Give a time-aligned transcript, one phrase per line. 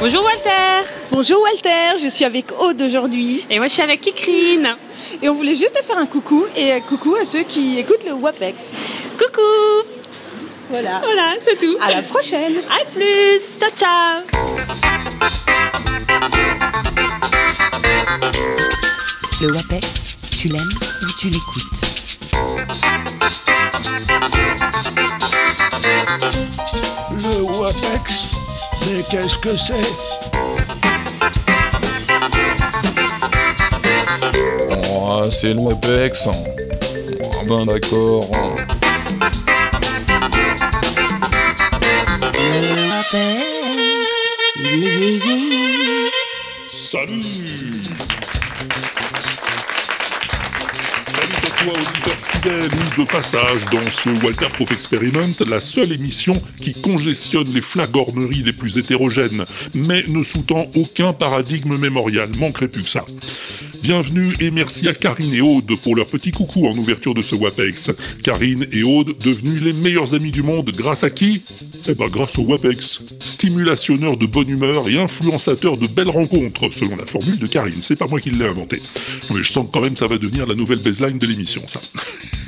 [0.00, 0.82] Bonjour Walter.
[1.10, 3.46] Bonjour Walter, je suis avec Aude aujourd'hui.
[3.48, 4.76] Et moi je suis avec Kikrine.
[5.22, 8.04] Et on voulait juste te faire un coucou et euh, coucou à ceux qui écoutent
[8.04, 8.72] le WAPEX.
[9.16, 9.40] Coucou.
[10.68, 11.00] Voilà.
[11.02, 11.76] Voilà, c'est tout.
[11.80, 12.58] À la prochaine.
[12.68, 13.56] À plus.
[13.58, 14.22] Ciao ciao.
[19.40, 20.62] Le WAPEX, tu l'aimes
[21.02, 21.74] ou tu l'écoutes?
[26.14, 28.36] Le WAPEX
[28.86, 29.74] Mais qu'est-ce que c'est?
[34.92, 36.28] Oh, c'est le WAPEX.
[36.28, 36.32] Ah
[37.48, 38.30] ben d'accord.
[43.10, 43.53] Salut
[52.98, 58.52] de passage dans ce Walter Proof Experiment, la seule émission qui congestionne les flagorneries les
[58.52, 63.04] plus hétérogènes, mais ne sous-tend aucun paradigme mémorial, manquerait plus que ça.
[63.82, 67.34] Bienvenue et merci à Karine et Aude pour leur petit coucou en ouverture de ce
[67.34, 67.90] WAPEX.
[68.22, 71.42] Karine et Aude devenus les meilleurs amis du monde grâce à qui?
[71.88, 73.00] Eh ben grâce au WAPEX.
[73.18, 77.80] Stimulationneur de bonne humeur et influençateur de belles rencontres, selon la formule de Karine.
[77.80, 78.80] C'est pas moi qui l'ai inventé.
[79.30, 81.80] Mais je sens quand même ça va devenir la nouvelle baseline de l'émission, ça.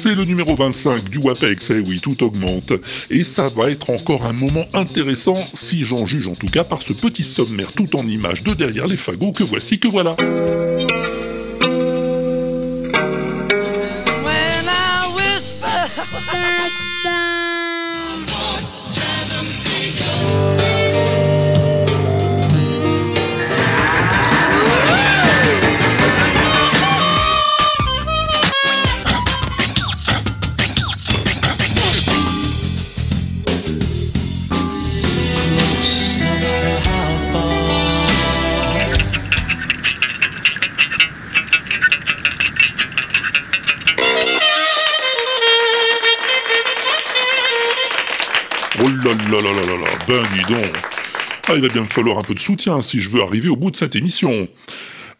[0.00, 2.72] C'est le numéro 25 du WAPEX, eh oui, tout augmente.
[3.10, 6.82] Et ça va être encore un moment intéressant, si j'en juge en tout cas par
[6.82, 10.14] ce petit sommaire tout en images de derrière les fagots que voici que voilà.
[51.68, 53.76] Va bien me falloir un peu de soutien si je veux arriver au bout de
[53.76, 54.48] cette émission.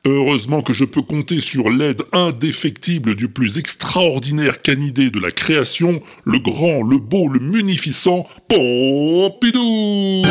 [0.06, 6.00] Heureusement que je peux compter sur l'aide indéfectible du plus extraordinaire canidé de la création,
[6.25, 10.22] le grand, le beau, le munificent Pompidou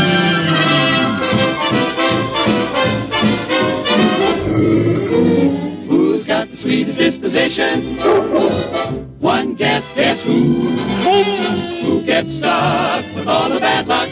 [5.88, 7.97] Who's got the sweetest disposition?
[9.19, 10.69] One guess, guess who?
[11.84, 14.09] Who gets stuck with all the bad luck?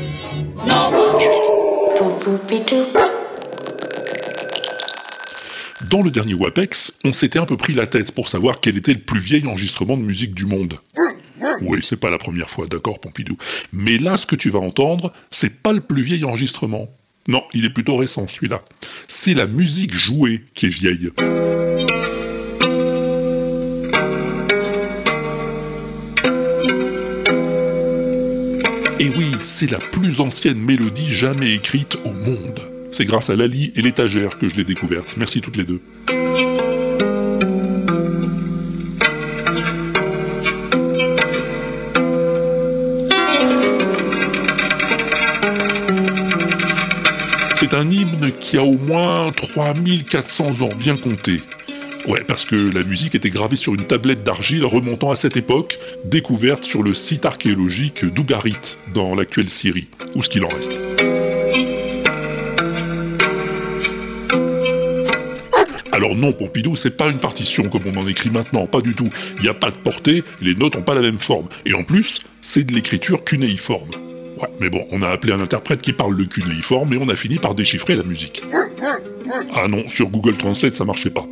[0.68, 1.45] No one.
[5.90, 8.94] Dans le dernier WAPEX, on s'était un peu pris la tête pour savoir quel était
[8.94, 10.80] le plus vieil enregistrement de musique du monde.
[11.62, 13.38] Oui, c'est pas la première fois, d'accord, Pompidou.
[13.72, 16.90] Mais là, ce que tu vas entendre, c'est pas le plus vieil enregistrement.
[17.28, 18.62] Non, il est plutôt récent, celui-là.
[19.08, 21.10] C'est la musique jouée qui est vieille.
[29.56, 32.60] C'est la plus ancienne mélodie jamais écrite au monde.
[32.92, 35.16] C'est grâce à Lali et l'étagère que je l'ai découverte.
[35.16, 35.80] Merci toutes les deux.
[47.56, 51.40] C'est un hymne qui a au moins 3400 ans, bien compté.
[52.08, 55.80] Ouais, parce que la musique était gravée sur une tablette d'argile remontant à cette époque,
[56.04, 60.74] découverte sur le site archéologique d'Ougarit, dans l'actuelle Syrie, ou ce qu'il en reste.
[65.92, 69.10] Alors non, Pompidou, c'est pas une partition comme on en écrit maintenant, pas du tout.
[69.38, 71.48] Il n'y a pas de portée, les notes n'ont pas la même forme.
[71.66, 73.92] Et en plus, c'est de l'écriture cunéiforme.
[74.38, 77.16] Ouais, mais bon, on a appelé un interprète qui parle le cunéiforme et on a
[77.16, 78.44] fini par déchiffrer la musique.
[79.54, 81.26] Ah non, sur Google Translate ça marchait pas.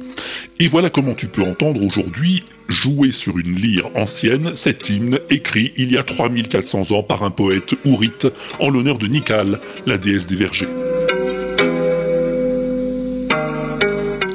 [0.59, 5.73] Et voilà comment tu peux entendre aujourd'hui jouer sur une lyre ancienne cet hymne écrit
[5.78, 8.28] il y a 3400 ans par un poète ourite
[8.59, 10.67] en l'honneur de Nikal, la déesse des vergers.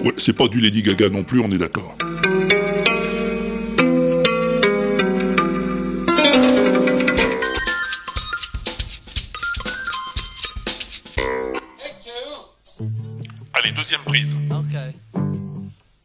[0.05, 1.97] Ouais, c'est pas du Lady Gaga non plus, on est d'accord.
[13.99, 14.37] Deuxième prise.
[14.51, 14.95] Okay.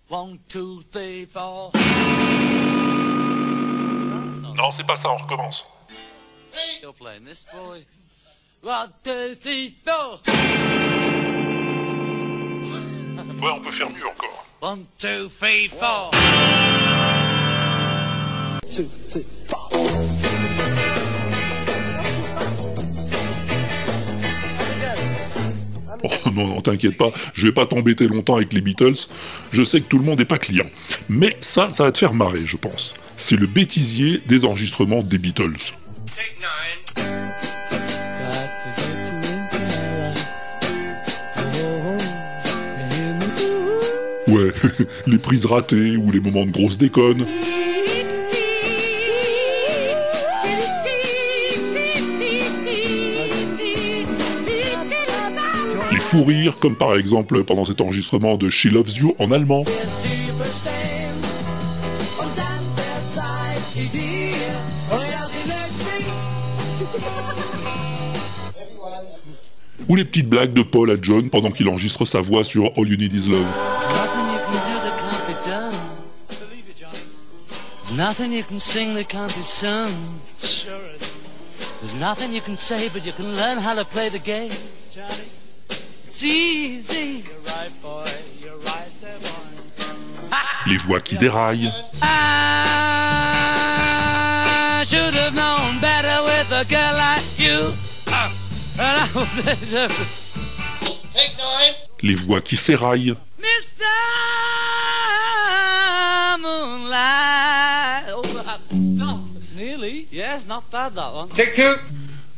[0.10, 1.72] One, two, three, four.
[4.56, 5.66] Non, c'est pas ça, on recommence.
[6.82, 7.86] You're playing this boy.
[8.64, 10.22] One, two, three, four.
[13.42, 14.46] Ouais, on peut faire mieux encore.
[14.62, 16.12] One, two, three, four.
[26.04, 29.08] Oh non, non, t'inquiète pas, je vais pas t'embêter longtemps avec les Beatles,
[29.52, 30.70] je sais que tout le monde n'est pas client.
[31.10, 32.94] Mais ça, ça va te faire marrer, je pense.
[33.16, 35.74] C'est le bêtisier des enregistrements des Beatles.
[44.28, 44.52] Ouais,
[45.08, 47.26] les prises ratées ou les moments de grosse déconne.
[56.60, 59.66] Comme par exemple pendant cet enregistrement de She Loves You en allemand.
[69.90, 72.88] Ou les petites blagues de Paul à John pendant qu'il enregistre sa voix sur All
[72.88, 73.48] You Need Is Love.
[77.82, 79.90] There's nothing you can sing that can't be sung.
[81.82, 84.52] There's nothing you can say, but you can learn how to play the game.
[90.68, 91.72] Les voix qui déraillent.
[92.02, 92.06] I
[94.88, 97.74] should have known better with a girl like you.
[98.08, 98.30] Uh,
[102.02, 103.16] Les voix qui s'éraillent.
[103.40, 103.86] Mr.
[106.40, 108.06] Moonlight.
[108.16, 108.24] Oh,
[108.96, 109.20] stop.
[109.56, 110.08] Nearly.
[110.12, 111.30] Yes, not bad that one.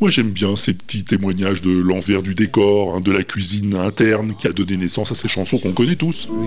[0.02, 4.34] Moi j'aime bien ces petits témoignages de l'envers du décor, hein, de la cuisine interne
[4.38, 6.28] qui a donné naissance à ces chansons qu'on connaît tous.
[6.28, 6.44] Come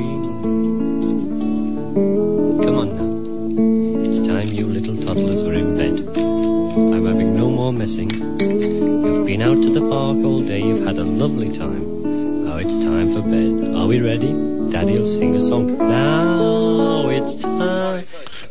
[2.69, 4.05] on now.
[4.05, 6.03] It's time you little toddlers were in bed.
[6.17, 8.11] I'm having no more messing.
[8.11, 12.45] You've been out to the park all day, you've had a lovely time.
[12.45, 13.75] Now it's time for bed.
[13.75, 14.35] Are we ready?
[14.71, 15.79] Daddy'll sing a song.
[15.79, 18.05] Now it's time.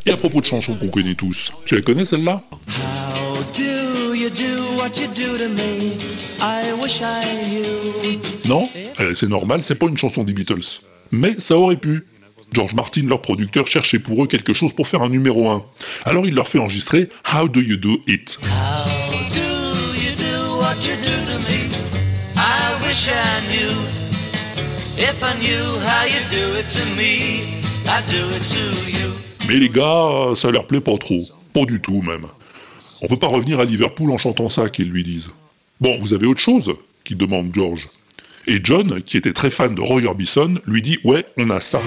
[0.06, 2.42] Et à propos de chansons qu'on connaît tous, tu la connais celle-là?
[2.66, 3.77] How do
[4.28, 5.92] you do what you do to me?
[6.40, 8.20] I wish I knew.
[8.48, 8.68] Non
[9.00, 10.82] Euh, C'est normal, c'est pas une chanson des Beatles.
[11.10, 12.04] Mais ça aurait pu.
[12.52, 15.62] George Martin, leur producteur, cherchait pour eux quelque chose pour faire un numéro 1.
[16.04, 18.38] Alors il leur fait enregistrer How Do You Do It.
[18.42, 18.88] How
[19.30, 21.70] do you do what you do to me?
[22.36, 23.74] I wish I knew.
[24.96, 29.12] If I knew how you do it to me, I'd do it to you.
[29.46, 31.20] Mais les gars, ça leur plaît pas trop.
[31.52, 32.26] Pas du tout même.
[33.00, 35.30] On peut pas revenir à Liverpool en chantant ça, qu'ils lui disent.
[35.80, 36.74] Bon, vous avez autre chose
[37.04, 37.88] qui demande George.
[38.46, 41.80] Et John, qui était très fan de Roy Orbison, lui dit Ouais, on a ça.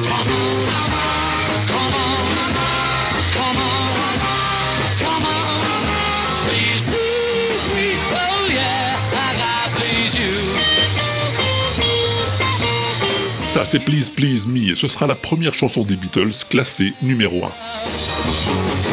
[13.50, 18.91] Ça, c'est Please Please Me, ce sera la première chanson des Beatles classée numéro 1.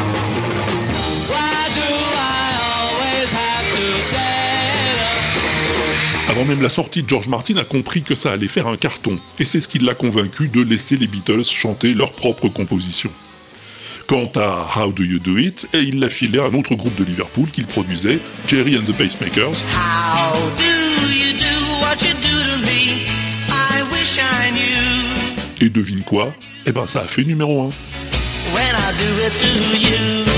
[6.38, 9.44] Avant même la sortie, George Martin a compris que ça allait faire un carton, et
[9.44, 13.10] c'est ce qui l'a convaincu de laisser les Beatles chanter leurs propres compositions.
[14.06, 16.94] Quant à How Do You Do It, et il l'a filé à un autre groupe
[16.94, 22.28] de Liverpool qu'il produisait, Jerry and the Pacemakers, How do you do what you do
[22.28, 23.08] to me?
[23.48, 25.66] I wish I knew.
[25.66, 26.32] et devine quoi?
[26.66, 27.70] Eh ben ça a fait numéro 1.
[28.54, 30.37] When I do it to you.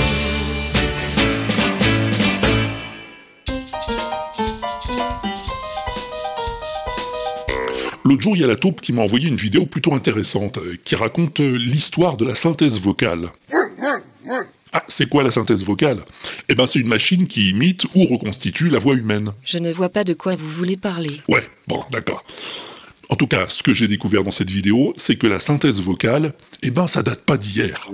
[8.10, 10.74] L'autre jour, il y a la taupe qui m'a envoyé une vidéo plutôt intéressante, euh,
[10.82, 13.28] qui raconte euh, l'histoire de la synthèse vocale.
[14.72, 16.00] Ah, c'est quoi la synthèse vocale?
[16.48, 19.30] Eh ben c'est une machine qui imite ou reconstitue la voix humaine.
[19.44, 21.20] Je ne vois pas de quoi vous voulez parler.
[21.28, 22.24] Ouais, bon, d'accord.
[23.10, 26.32] En tout cas, ce que j'ai découvert dans cette vidéo, c'est que la synthèse vocale,
[26.64, 27.92] eh ben ça date pas d'hier.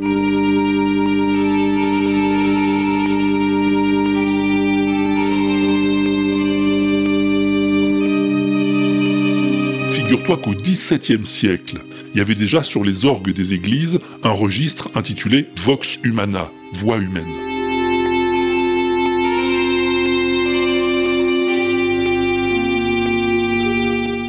[10.17, 11.77] Figure-toi qu'au XVIIe siècle,
[12.13, 16.97] il y avait déjà sur les orgues des églises un registre intitulé Vox Humana, voix
[16.97, 17.35] humaine.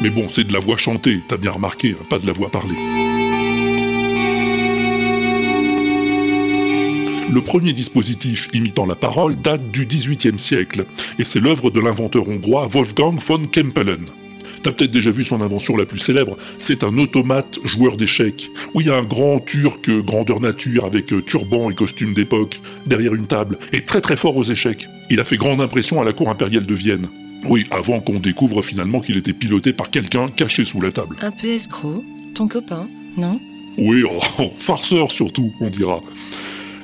[0.02, 2.50] Mais bon, c'est de la voix chantée, t'as bien remarqué, hein, pas de la voix
[2.50, 2.76] parlée.
[7.30, 10.84] Le premier dispositif imitant la parole date du XVIIIe siècle,
[11.18, 14.04] et c'est l'œuvre de l'inventeur hongrois Wolfgang von Kempelen.
[14.62, 18.80] T'as peut-être déjà vu son invention la plus célèbre, c'est un automate joueur d'échecs, où
[18.80, 23.14] il y a un grand turc grandeur nature avec euh, turban et costume d'époque, derrière
[23.14, 24.88] une table, et très très fort aux échecs.
[25.10, 27.06] Il a fait grande impression à la cour impériale de Vienne.
[27.44, 31.16] Oui, avant qu'on découvre finalement qu'il était piloté par quelqu'un caché sous la table.
[31.20, 32.02] Un peu escroc
[32.34, 33.40] Ton copain Non?
[33.78, 34.02] Oui,
[34.38, 36.00] oh, farceur surtout, on dira.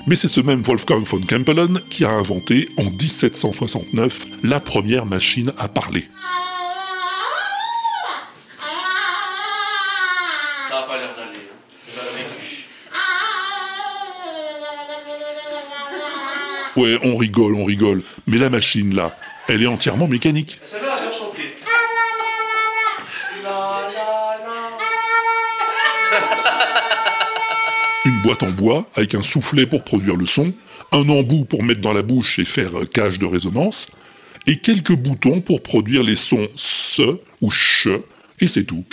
[0.06, 5.52] Mais c'est ce même Wolfgang von Kempelen qui a inventé en 1769 la première machine
[5.58, 6.04] à parler.
[16.76, 18.02] Ouais, on rigole, on rigole.
[18.26, 19.16] Mais la machine, là,
[19.48, 20.60] elle est entièrement mécanique.
[28.04, 30.52] Une boîte en bois avec un soufflet pour produire le son,
[30.92, 33.88] un embout pour mettre dans la bouche et faire euh, cage de résonance,
[34.46, 37.88] et quelques boutons pour produire les sons se ou ch,
[38.40, 38.84] et c'est tout.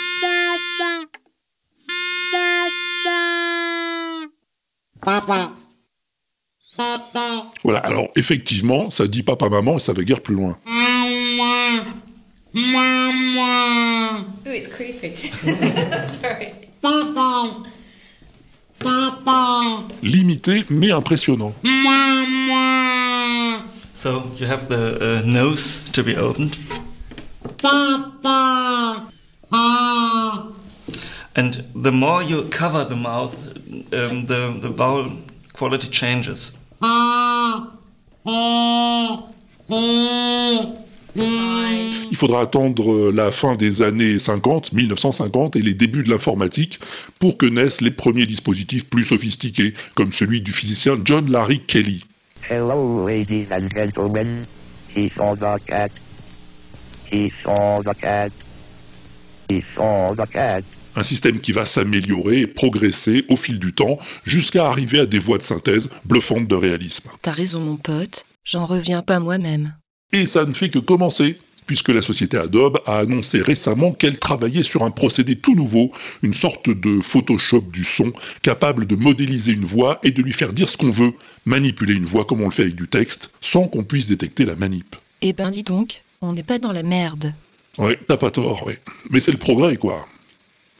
[7.63, 10.57] Voilà, alors effectivement, ça dit papa-maman et ça va guère plus loin.
[14.45, 15.13] Ooh, it's creepy.
[16.21, 16.53] Sorry.
[20.01, 21.53] Limité mais impressionnant.
[23.95, 26.57] So you have the uh, nose to be opened.
[31.35, 33.35] And the more you cover the mouth,
[33.93, 35.11] um, the, the vowel
[35.53, 36.53] quality changes.
[41.13, 46.79] Il faudra attendre euh, la fin des années 50, 1950 et les débuts de l'informatique
[47.19, 52.05] pour que naissent les premiers dispositifs plus sophistiqués, comme celui du physicien John Larry Kelly.
[52.49, 54.45] Hello, ladies and gentlemen.
[54.93, 55.91] He saw the cat.
[57.09, 58.31] He saw the cat.
[59.49, 60.63] He saw the cat.
[60.95, 65.19] Un système qui va s'améliorer et progresser au fil du temps jusqu'à arriver à des
[65.19, 67.09] voix de synthèse bluffantes de réalisme.
[67.21, 68.25] T'as raison, mon pote.
[68.43, 69.75] J'en reviens pas moi-même.
[70.13, 74.63] Et ça ne fait que commencer, puisque la société Adobe a annoncé récemment qu'elle travaillait
[74.63, 79.63] sur un procédé tout nouveau, une sorte de Photoshop du son, capable de modéliser une
[79.63, 81.13] voix et de lui faire dire ce qu'on veut,
[81.45, 84.55] manipuler une voix comme on le fait avec du texte, sans qu'on puisse détecter la
[84.57, 84.95] manip.
[85.21, 87.33] Eh ben, dis donc, on n'est pas dans la merde.
[87.77, 88.79] Ouais, t'as pas tort, ouais.
[89.11, 90.05] Mais c'est le progrès, quoi.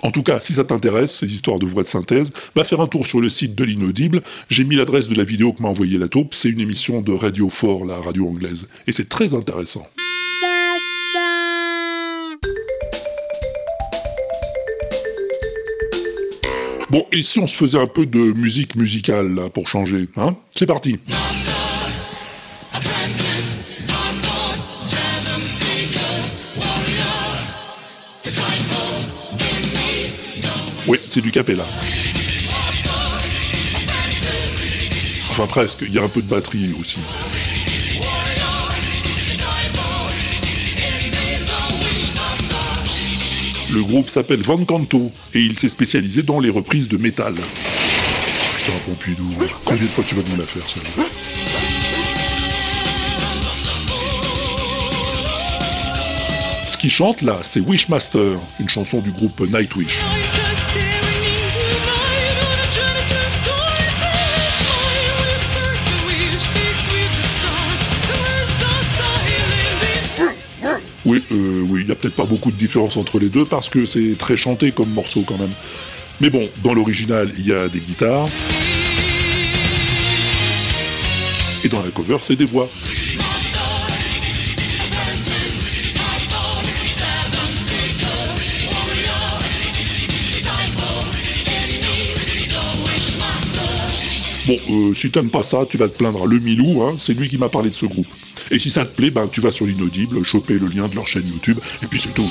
[0.04, 2.88] En tout cas, si ça t'intéresse, ces histoires de voix de synthèse, va faire un
[2.88, 4.22] tour sur le site de l'inaudible.
[4.50, 6.34] J'ai mis l'adresse de la vidéo que m'a envoyé la taupe.
[6.34, 8.68] C'est une émission de Radio 4, la radio anglaise.
[8.88, 9.86] Et c'est très intéressant.
[16.90, 20.36] Bon, et si on se faisait un peu de musique musicale, là, pour changer, hein?
[20.50, 21.00] C'est parti
[30.92, 31.64] Oui, c'est du capella.
[35.30, 37.00] Enfin presque, il y a un peu de batterie aussi.
[43.72, 47.36] Le groupe s'appelle Van Canto et il s'est spécialisé dans les reprises de métal.
[47.36, 49.32] Putain, Pompidou,
[49.64, 51.06] combien de fois tu vas nous la faire, celle-là
[56.68, 60.00] Ce qui chante là, c'est Wishmaster, une chanson du groupe Nightwish.
[71.06, 73.70] Oui, euh, oui, il n'y a peut-être pas beaucoup de différence entre les deux parce
[73.70, 75.52] que c'est très chanté comme morceau quand même.
[76.20, 78.28] Mais bon, dans l'original, il y a des guitares.
[81.64, 82.70] Et dans la cover, c'est des voix.
[94.48, 97.14] Bon, euh, si t'aimes pas ça, tu vas te plaindre à Le Milou, hein, c'est
[97.14, 98.08] lui qui m'a parlé de ce groupe.
[98.52, 101.08] Et si ça te plaît, ben, tu vas sur l'inaudible, choper le lien de leur
[101.08, 102.30] chaîne YouTube, et puis c'est tout.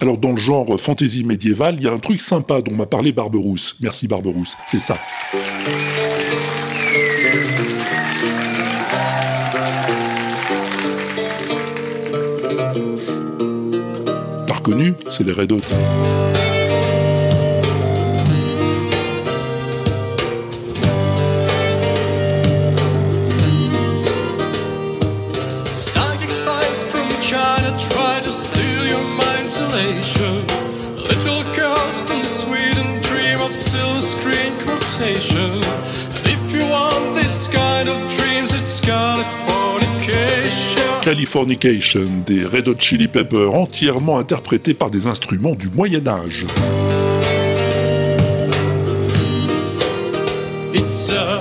[0.00, 3.12] Alors dans le genre fantasy médiéval, il y a un truc sympa dont m'a parlé
[3.12, 3.76] Barberousse.
[3.80, 4.98] Merci Barberousse, c'est ça.
[14.64, 15.60] Pas reconnu, c'est les Red Hot.
[31.10, 35.53] Little girls from Sweden dream of silver screen quotation.
[41.14, 42.24] Californication.
[42.26, 46.44] Des Red Hot Chili Peppers entièrement interprétés par des instruments du Moyen Âge.
[50.74, 51.38] It's a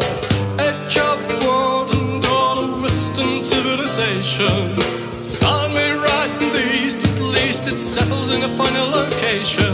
[0.59, 4.75] edge of world and all Western civilization.
[5.23, 9.73] The sun may rise in the east, at least it settles in a final location.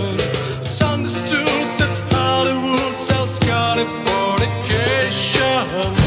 [0.64, 5.99] It's understood that Hollywood sells Californication.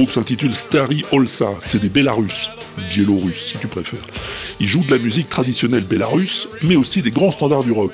[0.00, 2.48] Groupe s'intitule Stary Olsa, c'est des Bélarusses,
[2.88, 4.00] Biélorusses si tu préfères.
[4.58, 7.92] Ils jouent de la musique traditionnelle bélarusse, mais aussi des grands standards du rock.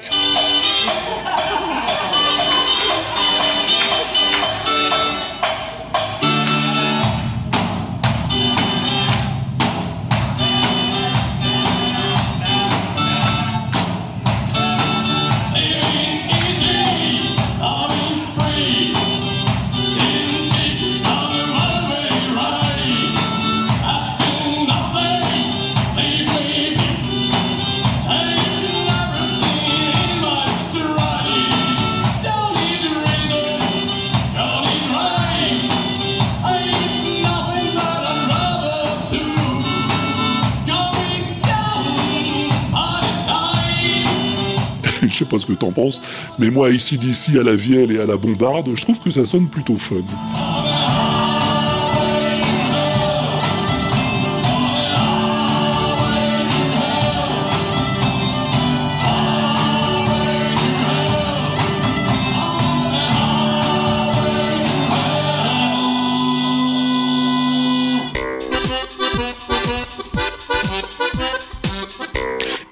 [45.17, 46.03] Je sais pas ce que t'en penses,
[46.39, 49.25] mais moi ici d'ici à la vielle et à la bombarde, je trouve que ça
[49.25, 49.97] sonne plutôt fun.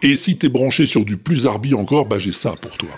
[0.05, 2.91] Et si t'es branché sur du plus arbi encore, bah j'ai ça pour toi.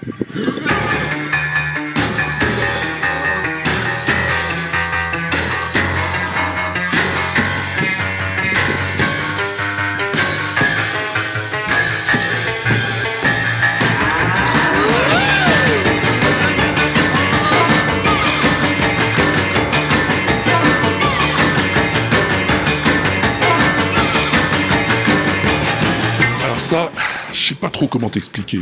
[27.85, 28.61] Comment t'expliquer.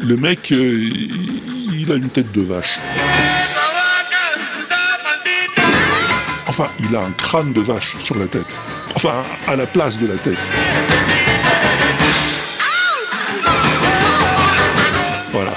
[0.00, 0.90] Le mec, euh,
[1.72, 2.80] il a une tête de vache.
[6.48, 8.56] Enfin, il a un crâne de vache sur la tête.
[8.96, 10.48] Enfin, à la place de la tête.
[15.32, 15.54] Voilà.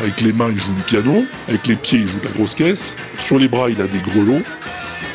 [0.00, 1.24] Avec les mains, il joue du piano.
[1.48, 2.94] Avec les pieds, il joue de la grosse caisse.
[3.18, 4.42] Sur les bras, il a des grelots.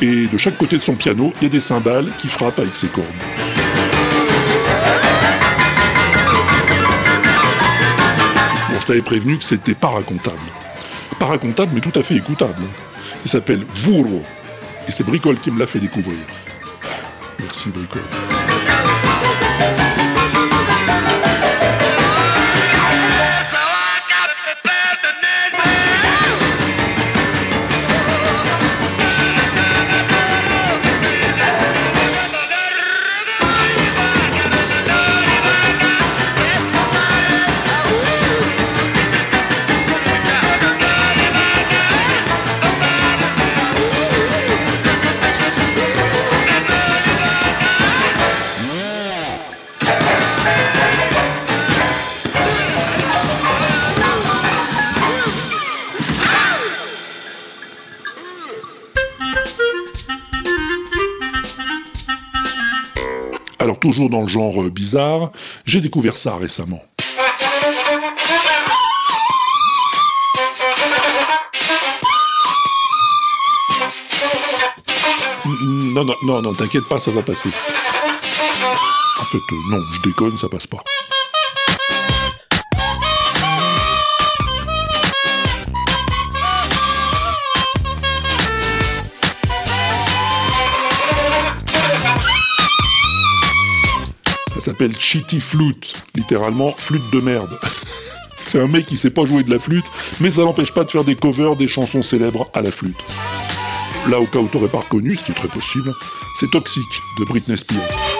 [0.02, 2.74] Et de chaque côté de son piano, il y a des cymbales qui frappent avec
[2.74, 3.06] ses cordes.
[8.86, 10.38] Je t'avais prévenu que c'était pas racontable.
[11.18, 12.62] Pas racontable, mais tout à fait écoutable.
[13.24, 14.22] Il s'appelle Vuro.
[14.86, 16.18] Et c'est Bricole qui me l'a fait découvrir.
[17.40, 18.35] Merci Bricole.
[63.98, 65.30] Dans le genre euh, bizarre,
[65.64, 66.82] j'ai découvert ça récemment.
[75.44, 77.48] Mm, Non, non, non, non, t'inquiète pas, ça va passer.
[79.20, 80.82] En fait, euh, non, je déconne, ça passe pas.
[94.76, 97.58] S'appelle Shitty Flute, littéralement flûte de merde.
[98.46, 99.86] C'est un mec qui sait pas jouer de la flûte,
[100.20, 103.02] mais ça n'empêche pas de faire des covers des chansons célèbres à la flûte.
[104.10, 105.94] Là, au cas où t'aurais pas reconnu, ce qui est très possible,
[106.38, 106.84] c'est Toxic
[107.18, 108.15] de Britney Spears.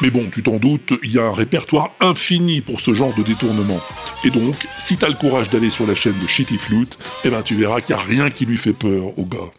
[0.00, 3.22] Mais bon, tu t'en doutes, il y a un répertoire infini pour ce genre de
[3.22, 3.80] détournement.
[4.24, 7.42] Et donc, si t'as le courage d'aller sur la chaîne de Shitty Flute, eh ben
[7.42, 9.50] tu verras qu'il n'y a rien qui lui fait peur au gars.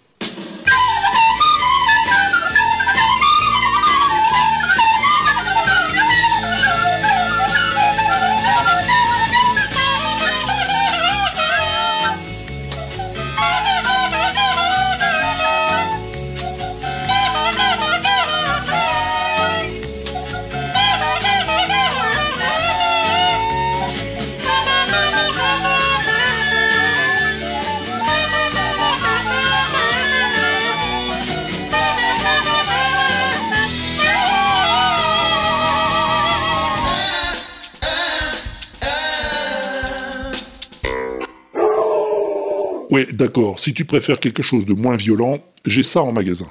[42.92, 46.48] Ouais, d'accord, si tu préfères quelque chose de moins violent, j'ai ça en magasin.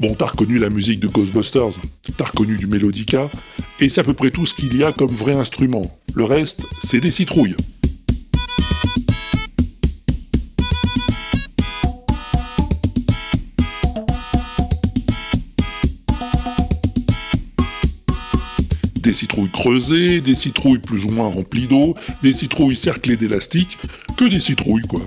[0.00, 1.78] Bon, t'as reconnu la musique de Ghostbusters,
[2.16, 3.30] t'as reconnu du Melodica,
[3.78, 5.96] et c'est à peu près tout ce qu'il y a comme vrai instrument.
[6.14, 7.54] Le reste, c'est des citrouilles.
[19.06, 23.78] Des citrouilles creusées, des citrouilles plus ou moins remplies d'eau, des citrouilles cerclées d'élastique,
[24.16, 25.00] que des citrouilles quoi.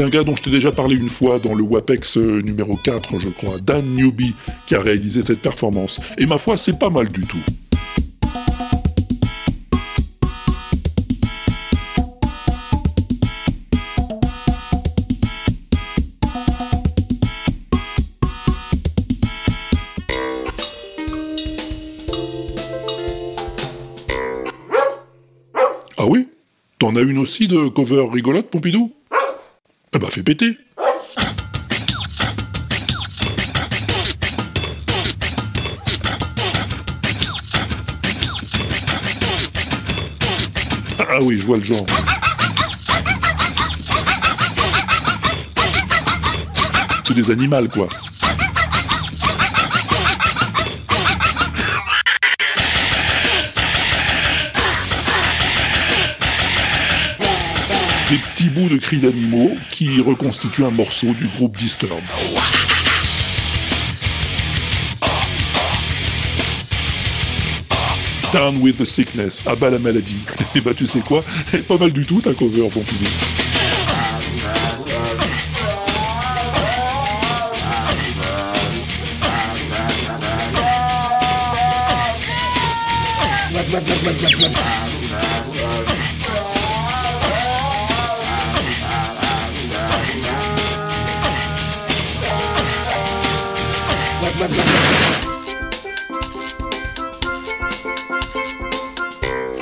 [0.00, 2.74] C'est un gars dont je t'ai déjà parlé une fois dans le WAPEX euh, numéro
[2.74, 4.34] 4, je crois, Dan Newby,
[4.64, 6.00] qui a réalisé cette performance.
[6.16, 7.36] Et ma foi, c'est pas mal du tout.
[25.98, 26.26] Ah oui?
[26.78, 28.94] T'en as une aussi de cover rigolote, Pompidou?
[29.92, 30.56] Eh bah fais péter
[40.98, 41.84] Ah oui, je vois le genre.
[47.04, 47.88] C'est des animaux, quoi.
[58.10, 62.00] Des petits bouts de cris d'animaux qui reconstituent un morceau du groupe Disturb.
[68.32, 70.18] Down with the sickness, à bas la maladie.
[70.56, 71.22] Et bah tu sais quoi,
[71.68, 73.06] pas mal du tout ta cover, Pompidou.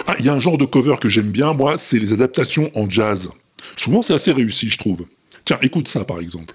[0.06, 2.70] Ah, il y a un genre de cover que j'aime bien, moi, c'est les adaptations
[2.76, 3.30] en jazz.
[3.74, 5.04] Souvent, c'est assez réussi, je trouve.
[5.44, 6.54] Tiens, écoute ça, par exemple.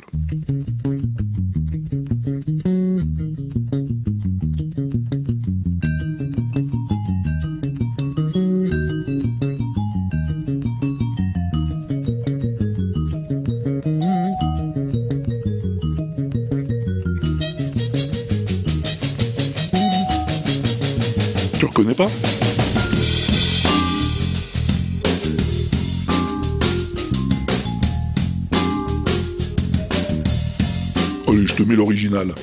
[31.27, 32.33] Allez, je te mets l'original.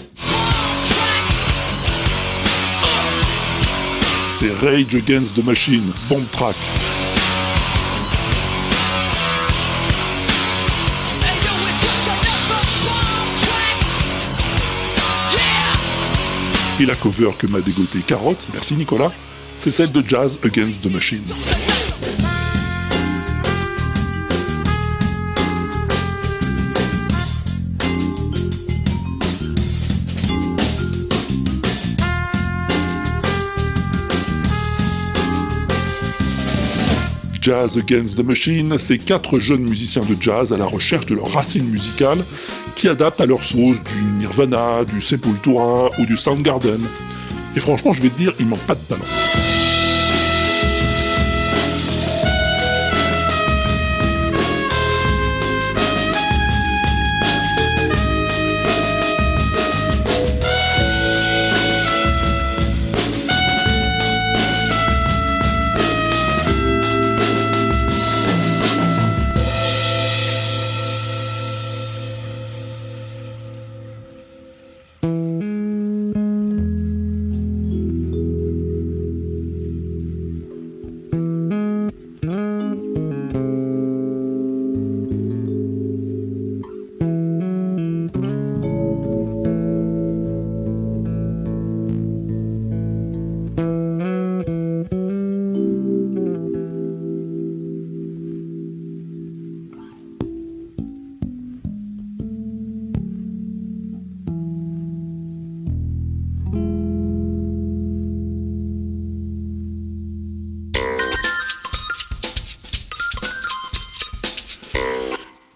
[4.31, 6.57] C'est Rage Against the Machine, Bomb Track.
[16.81, 19.13] Et la cover que m'a dégoté Carotte, merci Nicolas,
[19.61, 21.23] c'est celle de Jazz Against the Machine.
[37.43, 41.31] Jazz Against the Machine, c'est quatre jeunes musiciens de jazz à la recherche de leurs
[41.31, 42.25] racines musicales
[42.75, 46.81] qui adaptent à leur sauce du Nirvana, du Sepultura ou du Soundgarden.
[47.57, 49.05] Et franchement, je vais te dire, il manque pas de talent.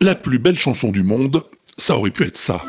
[0.05, 1.43] La plus belle chanson du monde,
[1.79, 2.63] ça aurait pu être ça.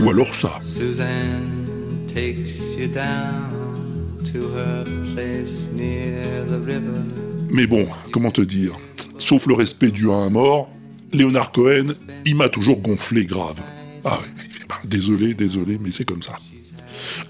[0.00, 0.58] Ou alors ça.
[0.62, 7.02] Suzanne takes you down to her place near the river.
[7.50, 8.72] Mais bon, comment te dire?
[9.18, 10.70] Sauf le respect dû à un mort,
[11.12, 11.92] Léonard Cohen,
[12.24, 13.60] il m'a toujours gonflé grave.
[14.02, 16.36] Ah oui, ben, désolé, désolé, mais c'est comme ça.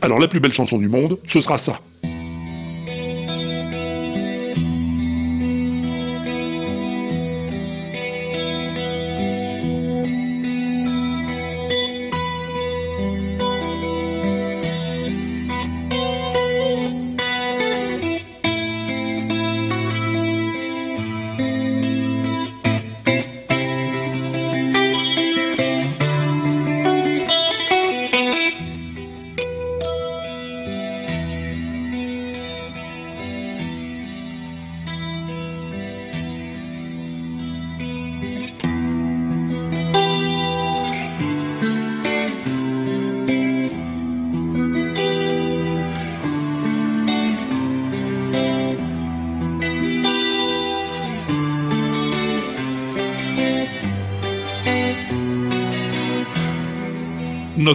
[0.03, 1.81] Alors la plus belle chanson du monde, ce sera ça.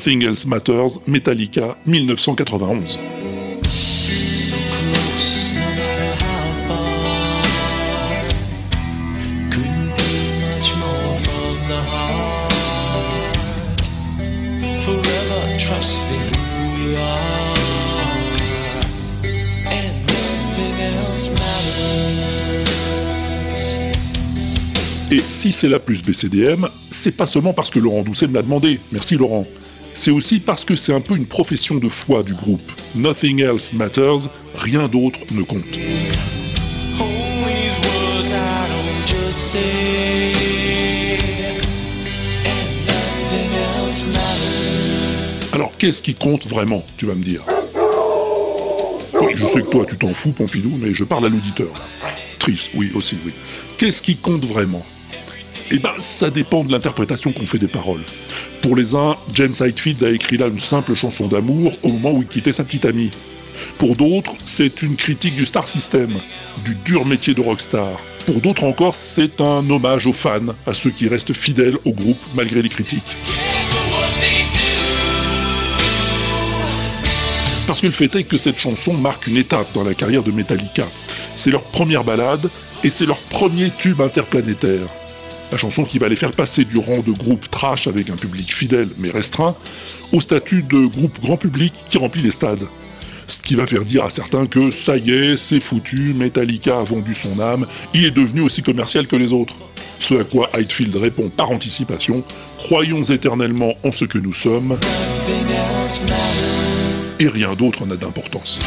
[0.01, 0.97] Nothing else matters.
[25.11, 28.41] Et si c'est la plus BCDM, c'est pas seulement parce que Laurent Doucet me l'a
[28.41, 29.45] demandé, merci Laurent.
[29.93, 32.71] C'est aussi parce que c'est un peu une profession de foi du groupe.
[32.95, 35.63] Nothing else matters, rien d'autre ne compte.
[45.53, 47.43] Alors qu'est-ce qui compte vraiment, tu vas me dire?
[49.35, 51.73] Je sais que toi tu t'en fous, Pompidou, mais je parle à l'auditeur.
[52.39, 53.33] Triste, oui, aussi, oui.
[53.77, 54.85] Qu'est-ce qui compte vraiment?
[55.71, 58.03] Eh ben, ça dépend de l'interprétation qu'on fait des paroles.
[58.61, 62.21] Pour les uns, James Hetfield a écrit là une simple chanson d'amour au moment où
[62.21, 63.09] il quittait sa petite amie.
[63.77, 66.09] Pour d'autres, c'est une critique du star system,
[66.63, 67.99] du dur métier de rockstar.
[68.25, 72.19] Pour d'autres encore, c'est un hommage aux fans, à ceux qui restent fidèles au groupe
[72.35, 73.17] malgré les critiques.
[77.65, 80.31] Parce que le fait est que cette chanson marque une étape dans la carrière de
[80.31, 80.85] Metallica.
[81.33, 82.49] C'est leur première balade
[82.83, 84.87] et c'est leur premier tube interplanétaire.
[85.51, 88.53] La chanson qui va les faire passer du rang de groupe trash avec un public
[88.53, 89.55] fidèle mais restreint
[90.13, 92.65] au statut de groupe grand public qui remplit les stades.
[93.27, 96.83] Ce qui va faire dire à certains que ça y est, c'est foutu, Metallica a
[96.83, 99.55] vendu son âme, il est devenu aussi commercial que les autres.
[99.99, 102.23] Ce à quoi Hetfield répond par anticipation
[102.57, 104.77] Croyons éternellement en ce que nous sommes,
[107.19, 108.59] et rien d'autre n'a d'importance.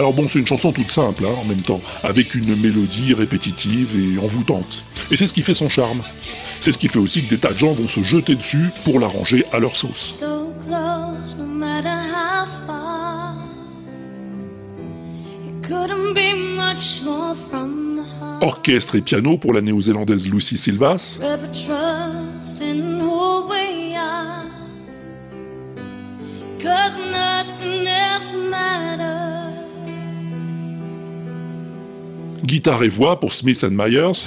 [0.00, 3.90] Alors bon, c'est une chanson toute simple hein, en même temps, avec une mélodie répétitive
[3.94, 4.82] et envoûtante.
[5.10, 6.00] Et c'est ce qui fait son charme.
[6.58, 8.98] C'est ce qui fait aussi que des tas de gens vont se jeter dessus pour
[8.98, 10.16] l'arranger à leur sauce.
[10.18, 13.34] So close, no matter how far.
[15.46, 18.42] It couldn't be much more from the heart.
[18.42, 21.20] Orchestre et piano pour la néo-zélandaise Lucy Silvas,
[32.50, 34.26] guitare et voix pour Smith and Myers.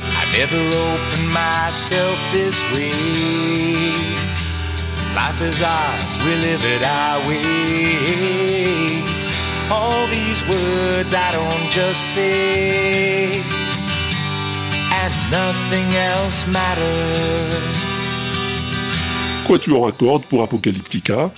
[5.14, 8.98] Life is ours, we live it our way.
[9.70, 13.42] All these words I don't just say,
[15.02, 17.78] and nothing else matters.
[19.46, 21.30] quatuor à cordes pour Apocalyptica,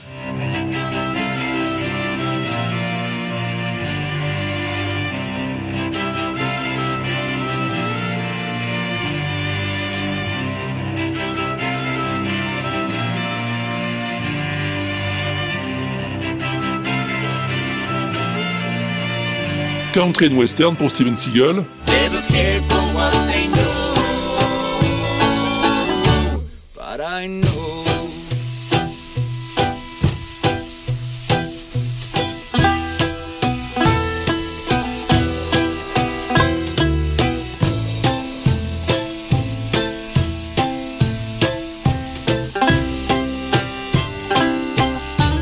[19.95, 21.63] country and western pour Steven Seagal,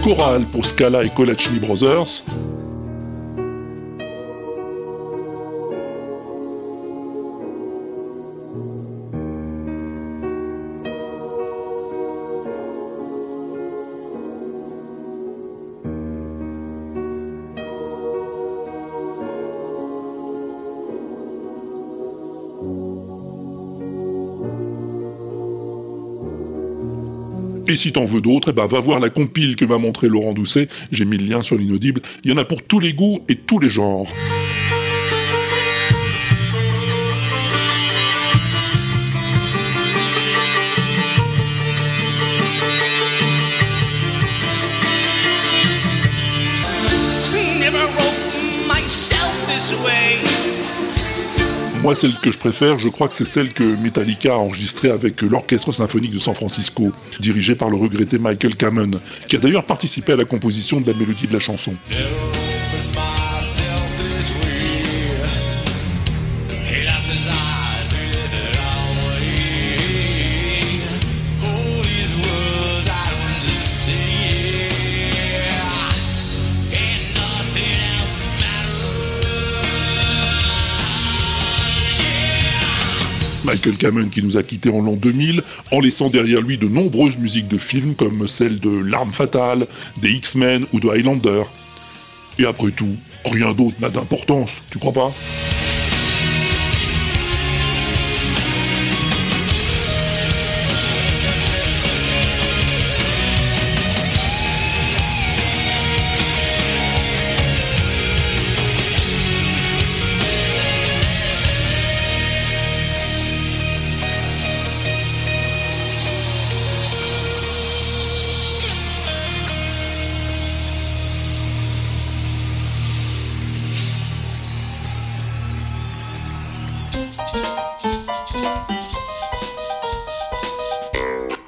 [0.04, 2.24] chorale pour Scala et Kolachny Brothers.
[27.74, 30.34] Et si t'en veux d'autres, eh ben va voir la compile que m'a montré Laurent
[30.34, 30.68] Doucet.
[30.92, 32.04] J'ai mis le lien sur l'inaudible.
[32.24, 34.06] Il y en a pour tous les goûts et tous les genres.
[51.84, 55.22] Moi, celle que je préfère, je crois que c'est celle que Metallica a enregistrée avec
[55.22, 60.14] l'Orchestre Symphonique de San Francisco, dirigé par le regretté Michael Kamen, qui a d'ailleurs participé
[60.14, 61.74] à la composition de la mélodie de la chanson.
[83.54, 87.20] Michael Kamen qui nous a quittés en l'an 2000, en laissant derrière lui de nombreuses
[87.20, 91.44] musiques de films comme celle de L'arme fatale, des X-Men ou de Highlander.
[92.40, 95.14] Et après tout, rien d'autre n'a d'importance, tu crois pas?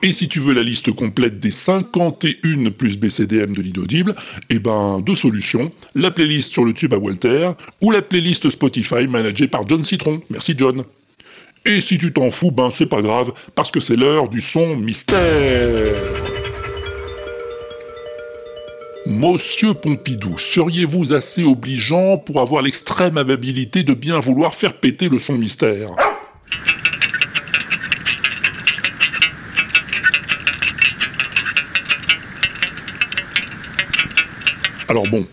[0.05, 4.13] Et si tu veux la liste complète des 51 plus BCDM de l'inaudible,
[4.51, 5.67] eh ben, deux solutions.
[5.95, 7.49] La playlist sur le tube à Walter,
[7.81, 10.21] ou la playlist Spotify managée par John Citron.
[10.29, 10.83] Merci John.
[11.65, 14.77] Et si tu t'en fous, ben c'est pas grave, parce que c'est l'heure du son
[14.77, 15.95] mystère.
[19.07, 25.17] Monsieur Pompidou, seriez-vous assez obligeant pour avoir l'extrême amabilité de bien vouloir faire péter le
[25.17, 25.89] son mystère?
[34.88, 35.28] Alors bon.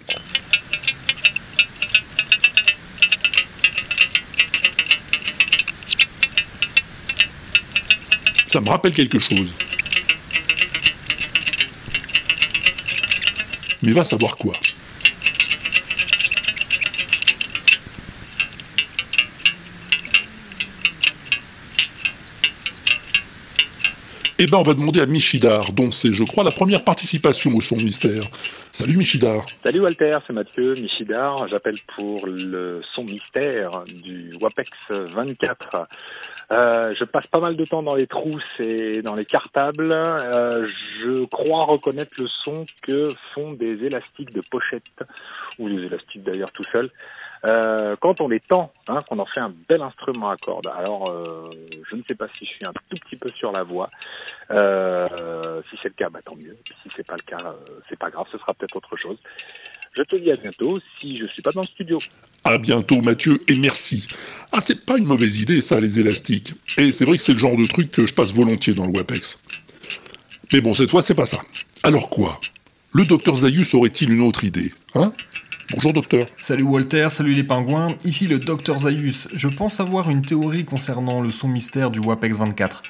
[8.47, 9.53] Ça me rappelle quelque chose.
[13.83, 14.55] Mais va savoir quoi.
[24.45, 27.61] Eh ben, on va demander à Michidar, dont c'est, je crois, la première participation au
[27.61, 28.25] son mystère.
[28.83, 29.47] Salut Michidar.
[29.63, 31.47] Salut Walter, c'est Mathieu Michidar.
[31.47, 35.87] J'appelle pour le son mystère du WAPEX 24.
[36.51, 39.93] Euh, je passe pas mal de temps dans les trousses et dans les cartables.
[39.93, 40.67] Euh,
[40.99, 44.83] je crois reconnaître le son que font des élastiques de pochette,
[45.61, 46.91] ou des élastiques d'ailleurs tout seuls.
[47.45, 50.69] Euh, quand on les tend, hein, qu'on en fait un bel instrument à cordes.
[50.77, 51.51] Alors, euh,
[51.91, 53.91] je ne sais pas si je suis un tout petit peu sur la voie.
[54.51, 56.57] Euh, si c'est le cas, bah, tant mieux.
[56.83, 57.55] Si c'est pas le cas,
[57.89, 58.27] c'est pas grave.
[58.31, 59.19] Ce sera peut-être autre chose.
[59.95, 61.99] Je te dis à bientôt si je suis pas dans le studio.
[62.45, 64.09] À bientôt Mathieu et merci.
[64.51, 66.55] Ah c'est pas une mauvaise idée ça les élastiques.
[66.79, 68.93] Et c'est vrai que c'est le genre de truc que je passe volontiers dans le
[68.97, 69.39] WAPEX.
[70.51, 71.41] Mais bon cette fois c'est pas ça.
[71.83, 72.41] Alors quoi?
[72.95, 75.13] Le docteur Zayus aurait-il une autre idée Hein?
[75.71, 76.27] Bonjour docteur.
[76.41, 79.29] Salut Walter, salut les pingouins, ici le docteur Zayus.
[79.33, 82.83] Je pense avoir une théorie concernant le son mystère du WAPEX 24.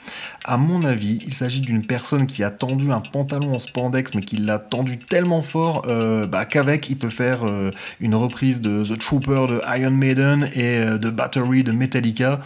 [0.44, 4.22] À mon avis, il s'agit d'une personne qui a tendu un pantalon en spandex mais
[4.22, 8.82] qui l'a tendu tellement fort euh, bah, qu'avec il peut faire euh, une reprise de
[8.84, 12.40] The Trooper de Iron Maiden et euh, de Battery de Metallica.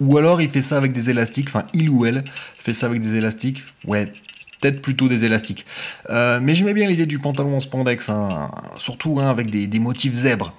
[0.00, 2.24] Ou alors il fait ça avec des élastiques, enfin il ou elle
[2.58, 3.64] fait ça avec des élastiques.
[3.86, 4.12] Ouais,
[4.60, 5.66] peut-être plutôt des élastiques.
[6.10, 10.14] Euh, mais j'aimais bien l'idée du pantalon en spandex, hein, surtout hein, avec des, motifs
[10.14, 10.54] zèbres.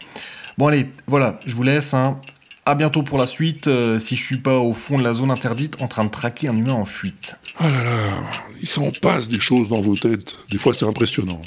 [0.58, 1.94] Bon allez, voilà, je vous laisse.
[1.94, 2.20] Hein.
[2.66, 5.32] À bientôt pour la suite, euh, si je suis pas au fond de la zone
[5.32, 7.36] interdite en train de traquer un humain en fuite.
[7.58, 8.24] Ah là là,
[8.62, 10.38] il s'en passe des choses dans vos têtes.
[10.52, 11.42] Des fois c'est impressionnant.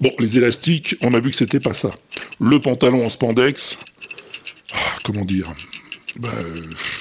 [0.00, 1.90] Bon, les élastiques, on a vu que c'était pas ça.
[2.40, 3.78] Le pantalon en spandex,
[4.74, 5.54] ah, comment dire?
[6.18, 6.30] Bah,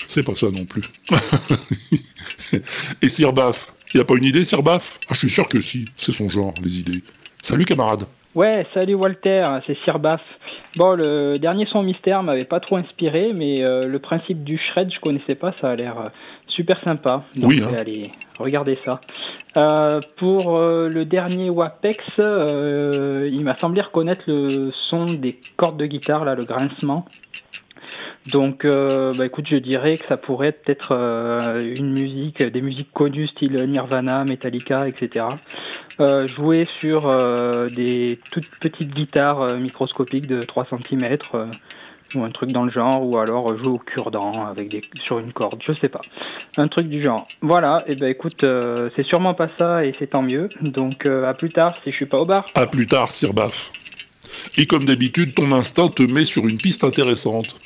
[0.07, 0.83] c'est pas ça non plus.
[3.01, 6.11] Et Sirbaf, il a pas une idée, Sirbaf ah, Je suis sûr que si, c'est
[6.11, 7.03] son genre, les idées.
[7.41, 8.03] Salut camarade.
[8.33, 10.21] Ouais, salut Walter, c'est Sirbaf.
[10.77, 14.89] Bon, le dernier son mystère m'avait pas trop inspiré, mais euh, le principe du shred,
[14.93, 16.09] je connaissais pas, ça a l'air euh,
[16.47, 17.25] super sympa.
[17.35, 17.75] Donc, Oui, hein.
[17.77, 19.01] Allez, regardez ça.
[19.57, 26.23] Euh, pour le dernier Wapex, il m'a semblé reconnaître le son des cordes de guitare,
[26.23, 27.05] là, le grincement.
[28.27, 32.61] Donc, euh, bah, écoute, je dirais que ça pourrait être peut-être euh, une musique, des
[32.61, 35.25] musiques connues style Nirvana, Metallica, etc.
[35.99, 41.17] Euh, jouer sur euh, des toutes petites guitares euh, microscopiques de 3 cm
[42.15, 44.53] ou un truc dans le genre, ou alors euh, jouer au cure-dent
[45.03, 46.01] sur une corde, je sais pas,
[46.57, 47.27] un truc du genre.
[47.41, 50.49] Voilà, et ben écoute, euh, c'est sûrement pas ça et c'est tant mieux.
[50.61, 52.47] Donc euh, à plus tard si je suis pas au bar.
[52.55, 53.71] À plus tard, Sirbaf.
[54.57, 57.59] Et comme d'habitude, ton instinct te met sur une piste intéressante.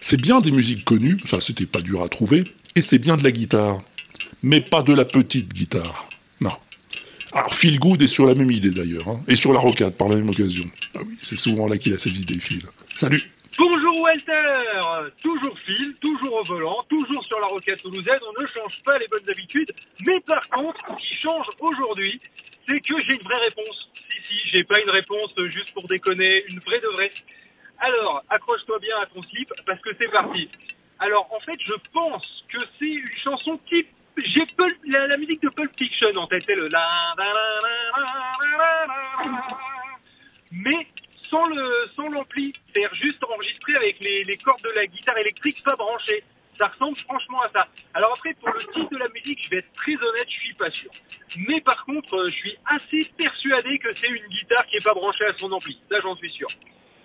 [0.00, 2.44] C'est bien des musiques connues, ça c'était pas dur à trouver,
[2.76, 3.80] et c'est bien de la guitare.
[4.42, 6.08] Mais pas de la petite guitare.
[6.40, 6.52] Non.
[7.32, 10.08] Alors Phil Good est sur la même idée d'ailleurs, hein, et sur la rocade par
[10.08, 10.64] la même occasion.
[10.94, 12.62] Ah oui, c'est souvent là qu'il a ses idées, Phil.
[12.94, 13.22] Salut
[13.58, 18.80] Bonjour Walter Toujours Phil, toujours au volant, toujours sur la roquette toulousaine, on ne change
[18.84, 19.72] pas les bonnes habitudes,
[20.06, 22.20] mais par contre, ce qui change aujourd'hui,
[22.68, 23.88] c'est que j'ai une vraie réponse.
[23.94, 27.10] Si, si, j'ai pas une réponse juste pour déconner, une vraie de vraie.
[27.80, 30.50] Alors, accroche-toi bien à ton slip, parce que c'est parti.
[30.98, 33.88] Alors, en fait, je pense que c'est une chanson type...
[34.24, 34.42] J'ai
[34.86, 36.68] la, musique de Pulp Fiction en tête, le...
[40.50, 40.88] mais
[41.30, 45.62] sans le sans l'ampli, c'est-à-dire juste enregistré avec les, les cordes de la guitare électrique
[45.62, 46.24] pas branchées.
[46.58, 47.68] Ça ressemble franchement à ça.
[47.94, 50.54] Alors après, pour le titre de la musique, je vais être très honnête, je suis
[50.54, 50.90] pas sûr.
[51.46, 54.94] Mais par contre, euh, je suis assez persuadé que c'est une guitare qui est pas
[54.94, 55.80] branchée à son ampli.
[55.88, 56.48] Ça, j'en suis sûr.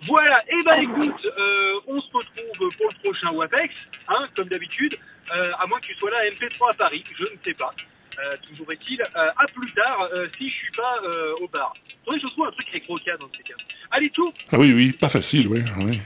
[0.06, 3.74] Voilà, et ben écoute, euh, on se retrouve pour le prochain WAPEX,
[4.08, 4.96] hein, comme d'habitude,
[5.34, 7.70] euh, à moins que tu sois là à MP3 à Paris, je ne sais pas.
[8.18, 11.72] Euh, toujours est-il, euh, à plus tard, euh, si je suis pas euh, au bar.
[12.04, 13.54] Faudrait je trouve un truc avec Roca dans ces cas.
[13.90, 15.62] Allez, tout Ah oui, oui, pas facile, oui.
[15.78, 15.98] oui.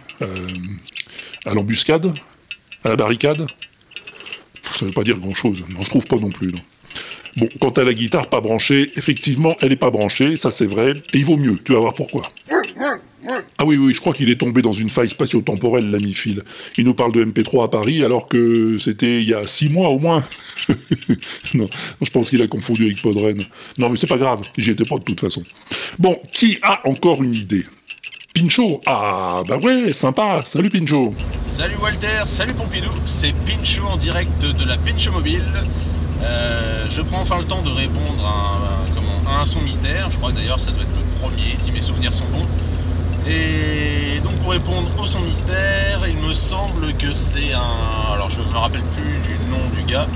[1.44, 2.06] À l'embuscade
[2.84, 3.46] À la barricade
[4.74, 5.64] Ça veut pas dire grand-chose.
[5.68, 6.60] Non, je trouve pas non plus, non.
[7.36, 10.92] Bon, quant à la guitare pas branchée, effectivement, elle est pas branchée, ça c'est vrai,
[11.12, 12.22] et il vaut mieux, tu vas voir pourquoi.
[13.58, 16.42] Ah oui, oui, je crois qu'il est tombé dans une faille spatio-temporelle, l'ami Phil.
[16.76, 19.88] Il nous parle de MP3 à Paris, alors que c'était il y a six mois
[19.88, 20.24] au moins.
[21.54, 21.68] non,
[22.00, 23.44] je pense qu'il a confondu avec Podren.
[23.76, 25.42] Non, mais c'est pas grave, j'y étais pas de toute façon.
[25.98, 27.64] Bon, qui a encore une idée?
[28.34, 30.42] Pincho Ah, bah ouais, sympa.
[30.44, 31.12] Salut Pincho.
[31.42, 35.42] Salut Walter, salut Pompidou, c'est Pincho en direct de la Pincho Mobile.
[36.22, 40.10] Euh, je prends enfin le temps de répondre à un, à un son mystère.
[40.10, 42.46] Je crois d'ailleurs ça doit être le premier si mes souvenirs sont bons.
[43.26, 48.12] Et donc pour répondre au son mystère, il me semble que c'est un.
[48.14, 50.06] Alors je me rappelle plus du nom du gars,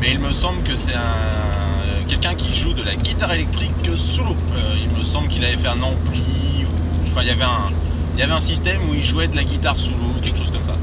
[0.00, 4.30] mais il me semble que c'est un quelqu'un qui joue de la guitare électrique solo.
[4.30, 7.70] Euh, il me semble qu'il avait fait un ampli ou enfin il y avait un
[8.14, 10.50] il y avait un système où il jouait de la guitare solo ou quelque chose
[10.50, 10.76] comme ça.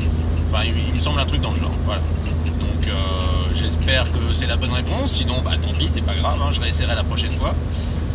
[0.53, 1.73] Enfin il, me semble un truc dans le genre.
[1.85, 2.01] Voilà.
[2.59, 2.93] Donc euh,
[3.55, 5.11] j'espère que c'est la bonne réponse.
[5.11, 6.39] Sinon bah tant pis, c'est pas grave.
[6.41, 7.55] hein, je réessayerai la prochaine fois.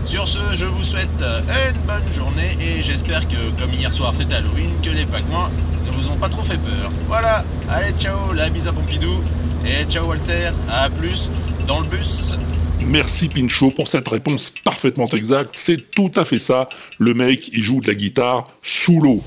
[0.05, 4.13] Sur ce, je vous souhaite euh, une bonne journée et j'espère que, comme hier soir
[4.15, 5.51] c'est Halloween, que les pagouins
[5.85, 6.91] ne vous ont pas trop fait peur.
[7.09, 9.23] Voilà, allez ciao, la bise à Pompidou
[9.67, 11.31] et ciao Walter, à plus
[11.67, 12.37] dans le bus.
[12.81, 15.51] Merci Pincho pour cette réponse parfaitement exacte.
[15.55, 16.69] C'est tout à fait ça.
[16.99, 19.23] Le mec, il joue de la guitare sous l'eau.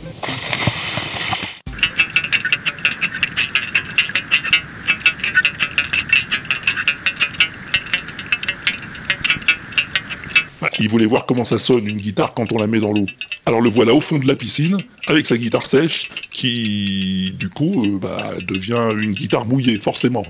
[10.82, 13.06] Il voulait voir comment ça sonne une guitare quand on la met dans l'eau.
[13.46, 17.86] Alors le voilà au fond de la piscine, avec sa guitare sèche, qui du coup
[17.86, 20.26] euh, bah, devient une guitare mouillée, forcément.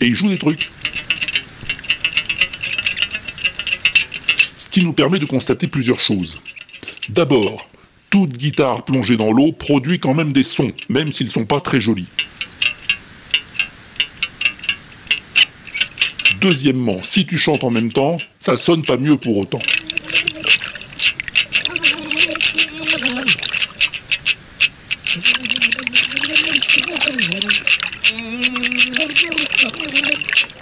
[0.00, 0.70] Et il joue des trucs.
[4.56, 6.40] Ce qui nous permet de constater plusieurs choses.
[7.10, 7.68] D'abord,
[8.08, 11.60] toute guitare plongée dans l'eau produit quand même des sons, même s'ils ne sont pas
[11.60, 12.08] très jolis.
[16.40, 19.60] Deuxièmement, si tu chantes en même temps, ça sonne pas mieux pour autant.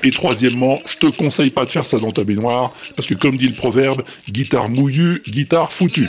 [0.03, 3.36] Et troisièmement, je te conseille pas de faire ça dans ta baignoire, parce que comme
[3.36, 6.09] dit le proverbe, guitare mouillue, guitare foutue.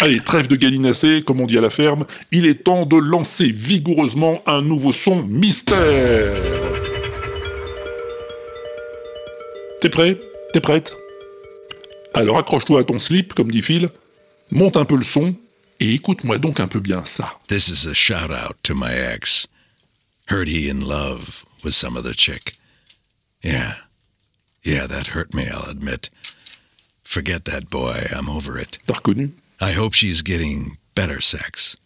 [0.00, 3.50] Allez, trêve de gallinacé, comme on dit à la ferme, il est temps de lancer
[3.50, 6.32] vigoureusement un nouveau son mystère.
[9.80, 10.18] T'es prêt?
[10.52, 10.96] T'es prête?
[12.14, 13.88] Alors accroche-toi à ton slip, comme dit Phil,
[14.50, 15.34] monte un peu le son,
[15.80, 17.38] et écoute-moi donc un peu bien ça.
[17.48, 19.46] This is a shout out to my ex.
[20.28, 22.56] Heard he in love with some other chick.
[23.42, 23.74] Yeah,
[24.64, 26.08] Yeah, that hurt me, I'll admit.
[27.04, 28.78] Forget that boy, I'm over it.
[28.86, 31.76] T'as reconnu I hope she's getting better sex.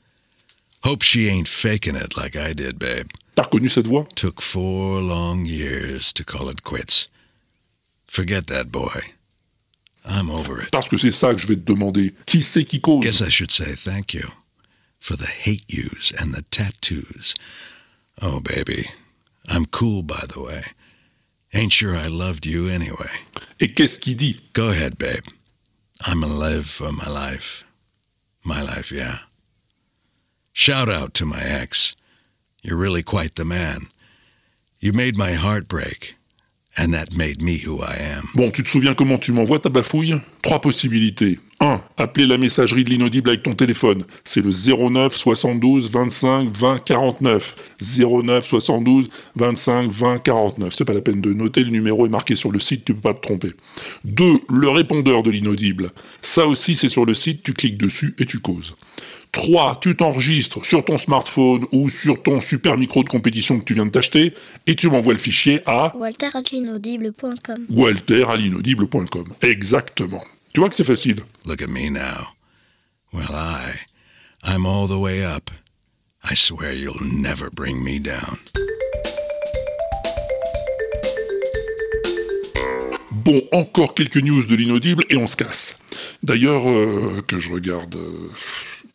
[0.84, 3.08] Hope she ain't faking it like I did, babe.
[3.34, 7.08] T'as reconnu cette voix Took four long years to call it quits.
[8.06, 9.00] Forget that boy.
[10.04, 10.70] I'm over it.
[10.70, 12.14] Parce que c'est ça que je vais te demander.
[12.26, 14.30] Qui c'est qui cause Guess I should say thank you
[14.98, 17.34] for the hate yous and the tattoos.
[18.20, 18.90] Oh, baby.
[19.48, 20.62] I'm cool, by the way.
[21.54, 23.10] Ain't sure I loved you anyway.
[23.60, 25.24] Et qu'est-ce qu'il dit Go ahead, babe.
[26.06, 27.64] I'm alive for my life.
[28.44, 29.18] My life, yeah.
[30.52, 31.96] Shout out to my ex.
[32.62, 33.88] You're really quite the man.
[34.80, 36.14] You made my heart break,
[36.78, 38.24] and that made me who I am.
[38.34, 40.14] Bon, tu te souviens comment tu m'envoies ta bafouille?
[40.42, 41.38] Trois possibilités.
[41.60, 41.80] 1.
[41.96, 44.04] Appeler la messagerie de l'inaudible avec ton téléphone.
[44.22, 47.54] C'est le 09 72 25 20 49.
[47.80, 50.74] 09 72 25 20 49.
[50.76, 53.00] C'est pas la peine de noter, le numéro est marqué sur le site, tu peux
[53.00, 53.48] pas te tromper.
[54.04, 54.24] 2.
[54.48, 55.90] Le répondeur de l'inaudible.
[56.20, 58.76] Ça aussi, c'est sur le site, tu cliques dessus et tu causes.
[59.32, 59.80] 3.
[59.80, 63.86] Tu t'enregistres sur ton smartphone ou sur ton super micro de compétition que tu viens
[63.86, 64.34] de t'acheter
[64.66, 67.66] et tu m'envoies le fichier à walter.l'inaudible.com.
[67.70, 69.24] walter à l'inaudible.com.
[69.42, 70.22] Exactement.
[70.54, 71.16] Tu vois que c'est facile.
[71.46, 72.28] Look at me now.
[73.12, 73.72] Well, I.
[74.44, 75.50] I'm all the way up.
[76.24, 78.38] I swear you'll never bring me down.
[83.10, 85.76] Bon, encore quelques news de l'inaudible et on se casse.
[86.22, 88.30] D'ailleurs, euh, que je regarde, euh,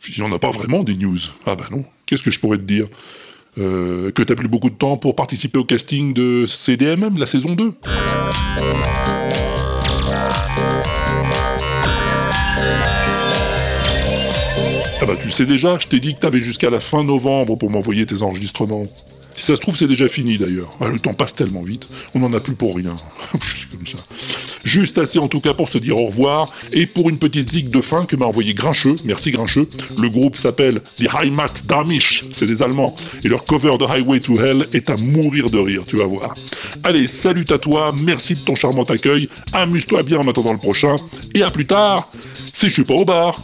[0.07, 1.17] il n'y en a pas vraiment des news.
[1.45, 2.87] Ah bah non, qu'est-ce que je pourrais te dire?
[3.57, 7.53] Euh, Que t'as plus beaucoup de temps pour participer au casting de CDMM, la saison
[7.53, 7.73] 2
[15.01, 17.69] Ah bah tu sais déjà, je t'ai dit que t'avais jusqu'à la fin novembre pour
[17.69, 18.85] m'envoyer tes enregistrements.
[19.35, 20.69] Si ça se trouve, c'est déjà fini d'ailleurs.
[20.79, 22.95] Ah, le temps passe tellement vite, on n'en a plus pour rien.
[23.41, 23.97] C'est comme ça.
[24.63, 27.69] Juste assez en tout cas pour se dire au revoir et pour une petite zig
[27.69, 28.95] de fin que m'a envoyé Grincheux.
[29.05, 29.67] Merci Grincheux.
[30.01, 32.95] Le groupe s'appelle Die Heimat Darmisch, c'est des Allemands.
[33.23, 36.33] Et leur cover de Highway to Hell est à mourir de rire, tu vas voir.
[36.83, 40.95] Allez, salut à toi, merci de ton charmant accueil, amuse-toi bien en attendant le prochain,
[41.33, 42.09] et à plus tard,
[42.53, 43.43] si je suis pas au bar.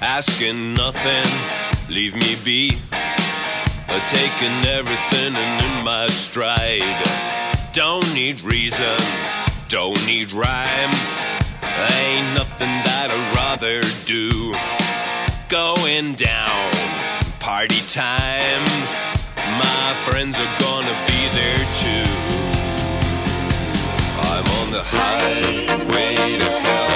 [0.00, 1.26] Asking nothing,
[1.88, 2.72] leave me be.
[4.10, 6.82] Taking everything and in my stride.
[7.72, 8.98] Don't need reason,
[9.68, 10.94] don't need rhyme.
[11.62, 14.54] Ain't nothing that I'd rather do.
[15.48, 16.70] Going down,
[17.40, 18.64] party time.
[19.58, 22.10] My friends are gonna be there too.
[24.20, 26.93] I'm on the highway to hell.